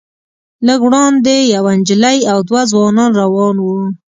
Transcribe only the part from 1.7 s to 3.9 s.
نجلۍ او دوه ځوانان روان وو.